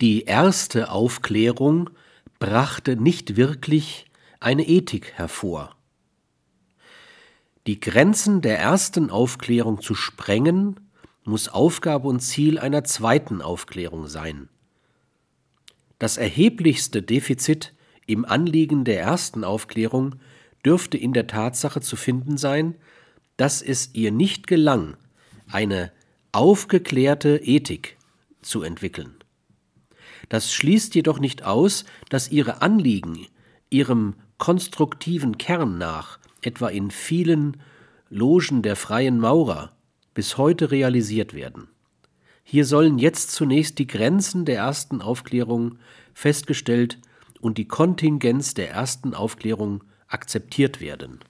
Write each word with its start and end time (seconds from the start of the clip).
Die 0.00 0.24
erste 0.24 0.90
Aufklärung 0.90 1.90
brachte 2.38 2.96
nicht 2.96 3.36
wirklich 3.36 4.06
eine 4.40 4.66
Ethik 4.66 5.12
hervor. 5.12 5.76
Die 7.66 7.80
Grenzen 7.80 8.40
der 8.40 8.58
ersten 8.58 9.10
Aufklärung 9.10 9.82
zu 9.82 9.94
sprengen, 9.94 10.80
muss 11.24 11.48
Aufgabe 11.48 12.08
und 12.08 12.20
Ziel 12.20 12.58
einer 12.58 12.82
zweiten 12.84 13.42
Aufklärung 13.42 14.06
sein. 14.06 14.48
Das 15.98 16.16
erheblichste 16.16 17.02
Defizit 17.02 17.74
im 18.06 18.24
Anliegen 18.24 18.84
der 18.84 19.00
ersten 19.00 19.44
Aufklärung 19.44 20.16
dürfte 20.64 20.96
in 20.96 21.12
der 21.12 21.26
Tatsache 21.26 21.82
zu 21.82 21.96
finden 21.96 22.38
sein, 22.38 22.74
dass 23.36 23.60
es 23.60 23.90
ihr 23.92 24.12
nicht 24.12 24.46
gelang, 24.46 24.96
eine 25.50 25.92
aufgeklärte 26.32 27.36
Ethik 27.36 27.98
zu 28.40 28.62
entwickeln. 28.62 29.19
Das 30.28 30.52
schließt 30.52 30.94
jedoch 30.94 31.18
nicht 31.18 31.44
aus, 31.44 31.84
dass 32.08 32.30
ihre 32.30 32.62
Anliegen 32.62 33.26
ihrem 33.70 34.14
konstruktiven 34.38 35.38
Kern 35.38 35.78
nach, 35.78 36.18
etwa 36.42 36.68
in 36.68 36.90
vielen 36.90 37.58
Logen 38.08 38.62
der 38.62 38.76
freien 38.76 39.18
Maurer, 39.18 39.72
bis 40.14 40.36
heute 40.36 40.70
realisiert 40.70 41.34
werden. 41.34 41.68
Hier 42.42 42.64
sollen 42.64 42.98
jetzt 42.98 43.30
zunächst 43.30 43.78
die 43.78 43.86
Grenzen 43.86 44.44
der 44.44 44.56
ersten 44.56 45.02
Aufklärung 45.02 45.78
festgestellt 46.14 46.98
und 47.40 47.58
die 47.58 47.68
Kontingenz 47.68 48.54
der 48.54 48.70
ersten 48.70 49.14
Aufklärung 49.14 49.84
akzeptiert 50.08 50.80
werden 50.80 51.20